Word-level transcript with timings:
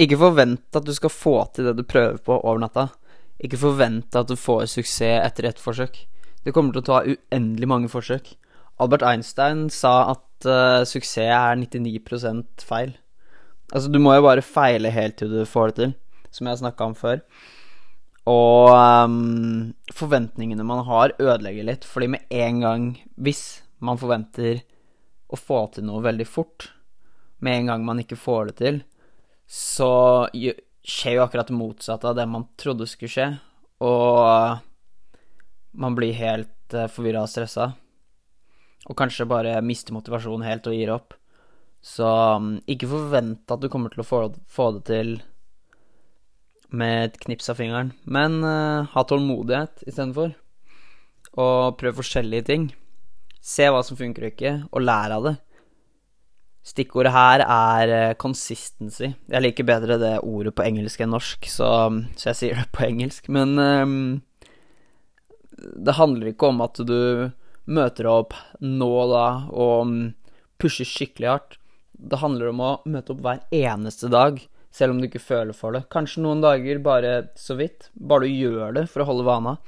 Ikke 0.00 0.18
forvent 0.18 0.74
at 0.74 0.86
du 0.86 0.94
skal 0.94 1.12
få 1.12 1.36
til 1.54 1.68
det 1.68 1.76
du 1.78 1.84
prøver 1.86 2.18
på 2.18 2.36
over 2.40 2.58
natta. 2.64 2.88
Ikke 3.42 3.60
forvent 3.60 4.16
at 4.18 4.30
du 4.30 4.34
får 4.38 4.66
suksess 4.72 5.22
etter 5.22 5.50
ett 5.50 5.62
forsøk. 5.62 6.00
Det 6.44 6.52
kommer 6.52 6.74
til 6.74 6.82
å 6.82 6.88
ta 6.88 7.02
uendelig 7.06 7.68
mange 7.70 7.90
forsøk. 7.92 8.34
Albert 8.82 9.04
Einstein 9.06 9.68
sa 9.70 10.10
at 10.12 10.48
uh, 10.50 10.82
suksess 10.86 11.30
er 11.30 11.58
99% 11.60 12.66
feil. 12.66 12.96
Altså, 13.72 13.90
du 13.90 14.00
må 14.02 14.16
jo 14.16 14.26
bare 14.26 14.44
feile 14.44 14.92
helt 14.92 15.16
til 15.20 15.30
du 15.32 15.44
får 15.48 15.70
det 15.70 15.76
til, 15.78 15.94
som 16.34 16.50
jeg 16.50 16.60
snakka 16.60 16.90
om 16.90 16.96
før. 16.98 17.22
Og 18.30 18.72
um, 18.72 19.74
forventningene 19.94 20.66
man 20.66 20.82
har, 20.88 21.14
ødelegger 21.20 21.68
litt, 21.68 21.84
fordi 21.84 22.08
med 22.14 22.30
en 22.32 22.60
gang 22.62 22.86
Hvis 23.20 23.62
man 23.84 24.00
forventer 24.00 24.62
å 25.28 25.36
få 25.36 25.66
til 25.74 25.84
noe 25.84 26.02
veldig 26.04 26.26
fort, 26.28 26.70
med 27.44 27.58
en 27.58 27.70
gang 27.72 27.84
man 27.84 28.00
ikke 28.00 28.16
får 28.16 28.50
det 28.50 28.54
til, 28.60 28.78
så 29.54 29.90
skjer 30.34 31.14
jo 31.14 31.22
akkurat 31.22 31.46
det 31.46 31.54
motsatte 31.54 32.08
av 32.10 32.16
det 32.18 32.26
man 32.26 32.48
trodde 32.58 32.88
skulle 32.90 33.12
skje, 33.12 33.26
og 33.86 34.58
man 35.78 35.94
blir 35.94 36.16
helt 36.18 36.74
uh, 36.74 36.88
forvirra 36.90 37.22
og 37.22 37.30
stressa. 37.30 37.70
Og 38.90 38.98
kanskje 38.98 39.28
bare 39.30 39.54
mister 39.64 39.94
motivasjonen 39.94 40.46
helt 40.46 40.66
og 40.68 40.74
gir 40.76 40.90
opp. 40.92 41.14
Så 41.84 42.08
um, 42.36 42.56
ikke 42.70 42.90
forvent 42.90 43.54
at 43.54 43.62
du 43.62 43.70
kommer 43.72 43.92
til 43.94 44.02
å 44.02 44.08
få 44.08 44.68
det 44.76 44.84
til 44.90 45.14
med 46.74 47.10
et 47.10 47.18
knips 47.22 47.52
av 47.52 47.60
fingeren, 47.60 47.92
men 48.02 48.40
uh, 48.42 48.90
ha 48.90 49.06
tålmodighet 49.06 49.86
istedenfor. 49.86 50.34
Og 51.38 51.78
prøv 51.78 52.00
forskjellige 52.02 52.48
ting. 52.50 52.68
Se 53.44 53.70
hva 53.70 53.82
som 53.86 53.98
funker 53.98 54.26
og 54.26 54.34
ikke, 54.34 54.54
og 54.72 54.82
lær 54.82 55.14
av 55.14 55.30
det. 55.30 55.36
Stikkordet 56.64 57.12
her 57.12 57.42
er 57.44 57.90
uh, 57.92 58.14
consistency. 58.16 59.10
Jeg 59.28 59.44
liker 59.44 59.66
bedre 59.68 59.98
det 60.00 60.14
ordet 60.24 60.54
på 60.56 60.64
engelsk 60.64 61.02
enn 61.04 61.12
norsk, 61.12 61.44
så, 61.50 61.68
så 62.16 62.30
jeg 62.30 62.38
sier 62.38 62.62
det 62.62 62.70
på 62.72 62.86
engelsk. 62.86 63.28
Men 63.32 63.58
um, 63.60 63.98
det 65.54 65.98
handler 65.98 66.32
ikke 66.32 66.48
om 66.48 66.64
at 66.64 66.80
du 66.80 67.30
møter 67.64 68.08
opp 68.08 68.34
nå 68.60 68.88
og 68.88 69.12
da 69.12 69.26
og 69.52 69.76
um, 69.84 70.00
pusher 70.60 70.88
skikkelig 70.88 71.30
hardt. 71.34 71.60
Det 71.94 72.20
handler 72.20 72.50
om 72.50 72.64
å 72.64 72.72
møte 72.90 73.14
opp 73.14 73.22
hver 73.24 73.44
eneste 73.54 74.08
dag, 74.12 74.40
selv 74.74 74.94
om 74.94 75.00
du 75.00 75.08
ikke 75.08 75.22
føler 75.22 75.56
for 75.56 75.76
det. 75.76 75.84
Kanskje 75.92 76.24
noen 76.24 76.42
dager 76.44 76.80
bare 76.84 77.14
så 77.38 77.56
vidt. 77.60 77.90
Bare 77.94 78.26
du 78.26 78.32
gjør 78.32 78.74
det 78.80 78.88
for 78.92 79.04
å 79.04 79.08
holde 79.12 79.28
vana. 79.28 79.58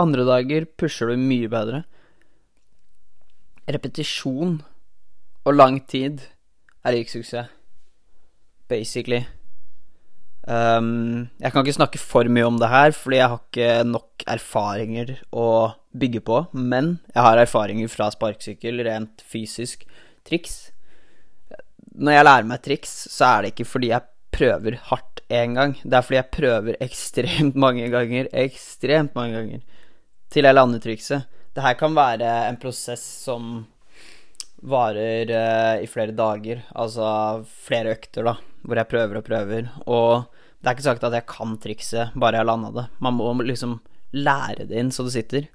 Andre 0.00 0.24
dager 0.24 0.66
pusher 0.80 1.10
du 1.10 1.20
mye 1.20 1.50
bedre. 1.52 1.84
Repetisjon 3.70 4.60
og 5.44 5.56
lang 5.56 5.80
tid 5.88 6.22
er 6.84 6.96
lik 6.96 7.10
suksess. 7.12 7.50
Basically. 8.70 9.24
Um, 10.50 11.28
jeg 11.42 11.52
kan 11.52 11.64
ikke 11.64 11.76
snakke 11.76 12.00
for 12.00 12.28
mye 12.32 12.46
om 12.48 12.58
det 12.60 12.70
her, 12.70 12.94
fordi 12.96 13.18
jeg 13.18 13.30
har 13.30 13.40
ikke 13.42 13.70
nok 13.86 14.24
erfaringer 14.30 15.12
å 15.36 15.48
bygge 15.96 16.22
på. 16.26 16.44
Men 16.54 16.98
jeg 17.14 17.24
har 17.26 17.40
erfaringer 17.42 17.90
fra 17.92 18.10
sparkesykkel, 18.14 18.82
rent 18.86 19.24
fysisk 19.26 19.84
triks. 20.26 20.70
Når 21.90 22.16
jeg 22.16 22.28
lærer 22.28 22.48
meg 22.48 22.62
triks, 22.64 22.94
så 23.12 23.34
er 23.34 23.42
det 23.42 23.52
ikke 23.54 23.68
fordi 23.68 23.92
jeg 23.92 24.06
prøver 24.34 24.78
hardt 24.88 25.22
én 25.30 25.56
gang. 25.58 25.74
Det 25.82 25.96
er 25.98 26.06
fordi 26.06 26.20
jeg 26.20 26.34
prøver 26.36 26.80
ekstremt 26.86 27.58
mange 27.58 27.90
ganger, 27.92 28.30
ekstremt 28.32 29.18
mange 29.18 29.36
ganger, 29.36 29.84
til 30.30 30.46
jeg 30.46 30.56
lander 30.56 30.82
trikset. 30.82 31.26
Det 31.54 31.64
her 31.64 31.74
kan 31.78 31.94
være 31.96 32.30
en 32.46 32.58
prosess 32.62 33.02
som 33.26 33.66
varer 34.62 35.30
uh, 35.32 35.76
i 35.80 35.88
flere 35.88 36.14
dager, 36.16 36.64
altså 36.76 37.44
flere 37.66 37.94
økter, 37.96 38.26
da, 38.26 38.34
hvor 38.66 38.80
jeg 38.80 38.90
prøver 38.90 39.20
og 39.20 39.26
prøver. 39.26 39.70
Og 39.86 40.26
det 40.60 40.68
er 40.68 40.76
ikke 40.76 40.88
sagt 40.90 41.06
at 41.08 41.16
jeg 41.16 41.28
kan 41.30 41.56
trikset 41.62 42.18
bare 42.20 42.36
jeg 42.36 42.44
har 42.44 42.50
landa 42.50 42.72
det. 42.76 42.86
Man 43.00 43.16
må 43.16 43.32
liksom 43.40 43.78
lære 44.16 44.68
det 44.68 44.78
inn 44.80 44.92
så 44.92 45.06
det 45.06 45.14
sitter. 45.16 45.48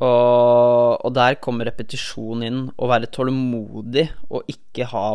Og, 0.00 0.96
og 1.04 1.10
der 1.12 1.36
kommer 1.44 1.68
repetisjon 1.68 2.44
inn, 2.46 2.60
å 2.80 2.88
være 2.88 3.10
tålmodig 3.12 4.06
og 4.30 4.48
ikke 4.48 4.88
ha 4.94 5.08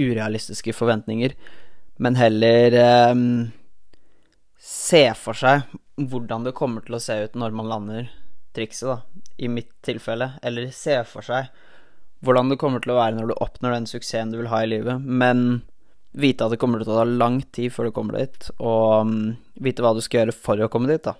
urealistiske 0.00 0.72
forventninger, 0.72 1.34
men 2.00 2.16
heller 2.16 2.76
um, 3.12 3.50
se 4.56 5.02
for 5.20 5.36
seg 5.36 5.66
hvordan 6.00 6.46
det 6.46 6.56
kommer 6.56 6.86
til 6.86 6.96
å 6.96 7.02
se 7.02 7.18
ut 7.26 7.36
når 7.36 7.52
man 7.58 7.68
lander 7.68 8.08
trikset, 8.56 8.88
da, 8.88 9.24
i 9.36 9.50
mitt 9.52 9.74
tilfelle. 9.84 10.32
Eller 10.40 10.70
se 10.72 10.96
for 11.08 11.26
seg 11.26 11.50
hvordan 12.24 12.52
det 12.52 12.58
kommer 12.60 12.82
til 12.82 12.92
å 12.94 13.00
være 13.00 13.16
når 13.16 13.30
du 13.30 13.38
oppnår 13.40 13.76
den 13.78 13.88
suksessen 13.88 14.32
du 14.32 14.40
vil 14.40 14.50
ha 14.52 14.62
i 14.64 14.70
livet, 14.70 15.00
men 15.00 15.62
vite 16.12 16.44
at 16.44 16.54
det 16.54 16.60
kommer 16.60 16.82
til 16.82 16.90
å 16.92 17.00
ta 17.00 17.06
lang 17.08 17.40
tid 17.54 17.72
før 17.72 17.88
du 17.88 17.96
kommer 17.96 18.18
dit, 18.20 18.50
og 18.58 19.06
um, 19.06 19.18
vite 19.62 19.84
hva 19.84 19.94
du 19.96 20.02
skal 20.04 20.24
gjøre 20.24 20.36
for 20.36 20.60
å 20.60 20.70
komme 20.72 20.90
dit, 20.90 21.04
da. 21.04 21.14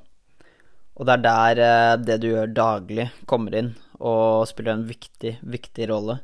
Og 1.00 1.06
det 1.08 1.14
er 1.16 1.22
der 1.24 1.62
uh, 1.62 2.00
det 2.02 2.18
du 2.20 2.28
gjør 2.32 2.52
daglig, 2.56 3.06
kommer 3.30 3.56
inn 3.56 3.70
og 4.00 4.48
spiller 4.48 4.74
en 4.74 4.88
viktig, 4.88 5.38
viktig 5.44 5.88
rolle. 5.90 6.18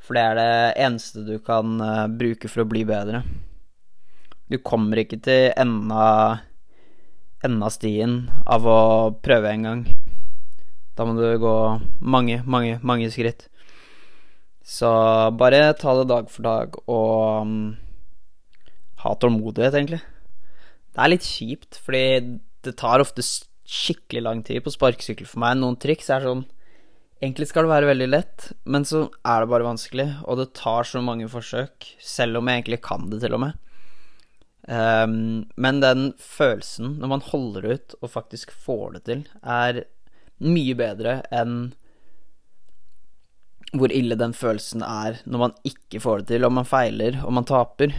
For 0.00 0.16
det 0.16 0.22
er 0.22 0.38
det 0.38 0.74
eneste 0.86 1.24
du 1.26 1.36
kan 1.44 1.80
uh, 1.82 2.06
bruke 2.08 2.48
for 2.48 2.62
å 2.62 2.70
bli 2.70 2.84
bedre. 2.88 3.24
Du 4.46 4.60
kommer 4.62 5.02
ikke 5.02 5.18
til 5.24 5.50
enden 5.58 5.90
av 5.90 7.72
stien 7.74 8.30
av 8.46 8.68
å 8.70 8.80
prøve 9.18 9.50
en 9.50 9.66
gang. 9.66 9.82
Da 10.96 11.04
må 11.04 11.16
du 11.18 11.26
gå 11.42 11.56
mange, 12.00 12.40
mange, 12.46 12.78
mange 12.86 13.10
skritt. 13.12 13.48
Så 14.66 14.88
bare 15.38 15.70
ta 15.78 15.94
det 15.94 16.08
dag 16.10 16.30
for 16.32 16.42
dag 16.42 16.74
og 16.90 17.46
um, 17.46 17.58
ha 19.04 19.12
tålmodighet, 19.14 19.76
egentlig. 19.78 20.00
Det 20.90 21.02
er 21.04 21.12
litt 21.12 21.28
kjipt, 21.28 21.78
fordi 21.86 22.40
det 22.66 22.74
tar 22.80 23.04
ofte 23.04 23.22
skikkelig 23.22 24.24
lang 24.26 24.42
tid 24.46 24.64
på 24.64 24.72
sparkesykkel 24.74 25.28
for 25.28 25.44
meg. 25.44 25.60
Noen 25.60 25.78
triks 25.80 26.10
er 26.10 26.26
sånn 26.26 26.46
Egentlig 27.16 27.46
skal 27.48 27.64
det 27.64 27.70
være 27.70 27.88
veldig 27.88 28.06
lett, 28.10 28.42
men 28.68 28.84
så 28.84 29.06
er 29.24 29.40
det 29.40 29.48
bare 29.48 29.64
vanskelig, 29.64 30.04
og 30.28 30.36
det 30.36 30.50
tar 30.58 30.84
så 30.84 31.00
mange 31.00 31.24
forsøk, 31.32 31.86
selv 31.96 32.42
om 32.42 32.50
jeg 32.50 32.60
egentlig 32.60 32.78
kan 32.84 33.06
det, 33.08 33.22
til 33.22 33.32
og 33.38 33.40
med. 33.40 33.54
Um, 34.68 35.46
men 35.56 35.80
den 35.80 36.10
følelsen, 36.20 36.98
når 37.00 37.12
man 37.14 37.24
holder 37.24 37.70
ut 37.70 37.96
og 38.02 38.12
faktisk 38.12 38.52
får 38.52 38.98
det 38.98 39.02
til, 39.08 39.24
er 39.40 39.80
mye 40.44 40.76
bedre 40.76 41.22
enn 41.32 41.70
hvor 43.80 43.92
ille 43.94 44.16
den 44.18 44.34
følelsen 44.36 44.84
er 44.86 45.20
når 45.24 45.42
man 45.42 45.56
ikke 45.68 46.00
får 46.02 46.22
det 46.22 46.34
til, 46.34 46.46
og 46.46 46.54
man 46.56 46.68
feiler, 46.68 47.20
og 47.24 47.34
man 47.36 47.48
taper. 47.48 47.94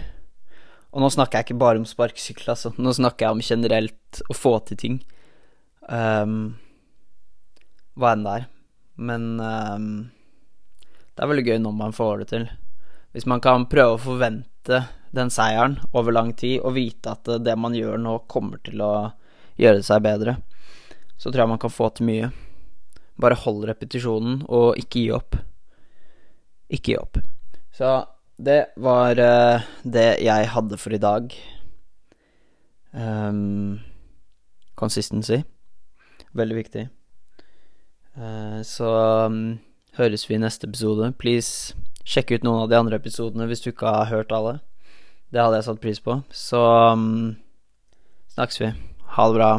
Og 0.92 1.04
nå 1.04 1.10
snakker 1.14 1.40
jeg 1.40 1.48
ikke 1.48 1.62
bare 1.62 1.82
om 1.82 1.88
sparkesykkel, 1.88 2.52
altså. 2.54 2.74
Nå 2.78 2.94
snakker 2.96 3.28
jeg 3.28 3.36
om 3.36 3.44
generelt 3.44 4.22
å 4.32 4.36
få 4.38 4.58
til 4.66 4.80
ting. 4.82 5.00
Um, 5.88 6.56
hva 7.98 8.14
enn 8.16 8.24
det 8.26 8.36
er. 8.40 8.48
Men 8.98 9.28
um, 9.38 9.90
det 11.14 11.24
er 11.24 11.32
veldig 11.32 11.46
gøy 11.48 11.60
når 11.62 11.76
man 11.78 11.96
får 11.98 12.24
det 12.24 12.30
til. 12.32 12.48
Hvis 13.14 13.28
man 13.30 13.44
kan 13.44 13.68
prøve 13.70 13.96
å 13.96 14.02
forvente 14.02 14.84
den 15.16 15.32
seieren 15.34 15.80
over 15.92 16.14
lang 16.14 16.34
tid, 16.38 16.60
og 16.62 16.76
vite 16.76 17.14
at 17.14 17.30
det 17.44 17.56
man 17.58 17.76
gjør 17.78 17.98
nå, 18.02 18.18
kommer 18.30 18.62
til 18.66 18.82
å 18.84 18.94
gjøre 19.58 19.86
seg 19.86 20.04
bedre, 20.06 20.38
så 21.18 21.32
tror 21.32 21.44
jeg 21.44 21.54
man 21.54 21.62
kan 21.62 21.74
få 21.74 21.90
til 21.98 22.10
mye. 22.10 22.32
Bare 23.18 23.38
hold 23.42 23.66
repetisjonen, 23.70 24.44
og 24.46 24.78
ikke 24.82 25.02
gi 25.02 25.14
opp. 25.18 25.40
Ikke 26.74 26.98
jobb. 26.98 27.22
Så 27.76 27.92
det 28.38 28.66
var 28.78 29.18
uh, 29.18 29.68
det 29.84 30.10
jeg 30.26 30.50
hadde 30.54 30.78
for 30.78 30.94
i 30.94 31.02
dag. 31.02 31.34
Um, 32.92 33.80
consistency. 34.76 35.42
Veldig 36.34 36.56
viktig. 36.56 36.88
Uh, 38.18 38.62
så 38.66 38.90
um, 39.26 39.60
høres 39.98 40.30
vi 40.30 40.36
i 40.36 40.42
neste 40.42 40.68
episode. 40.70 41.14
Please 41.18 41.76
sjekk 42.08 42.32
ut 42.32 42.46
noen 42.48 42.66
av 42.66 42.72
de 42.72 42.80
andre 42.80 43.00
episodene 43.02 43.48
hvis 43.50 43.64
du 43.64 43.72
ikke 43.72 43.94
har 43.94 44.12
hørt 44.12 44.34
alle. 44.36 44.60
Det 45.34 45.42
hadde 45.44 45.60
jeg 45.60 45.70
satt 45.70 45.82
pris 45.84 46.04
på. 46.04 46.22
Så 46.32 46.62
um, 46.94 47.36
snakkes 48.36 48.62
vi. 48.64 48.76
Ha 49.18 49.28
det 49.32 49.42
bra. 49.42 49.52